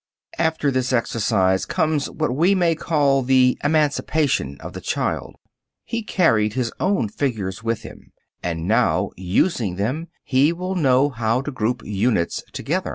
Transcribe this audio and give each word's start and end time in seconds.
After 0.39 0.71
this 0.71 0.91
exercise 0.91 1.63
comes 1.63 2.09
what 2.09 2.35
we 2.35 2.55
may 2.55 2.73
call 2.73 3.21
the 3.21 3.55
"emancipation" 3.63 4.59
of 4.59 4.73
the 4.73 4.81
child. 4.81 5.35
He 5.85 6.01
carried 6.01 6.53
his 6.53 6.71
own 6.79 7.07
figures 7.07 7.61
with 7.61 7.83
him, 7.83 8.11
and 8.41 8.67
now 8.67 9.11
using 9.15 9.75
them 9.75 10.07
he 10.23 10.53
will 10.53 10.73
know 10.73 11.09
how 11.09 11.41
to 11.43 11.51
group 11.51 11.83
units 11.85 12.41
together. 12.51 12.89